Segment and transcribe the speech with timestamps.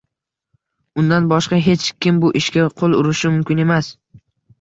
[1.01, 3.91] Undan boshqa hech kim bu ishga qoʻl urishi mumkin emas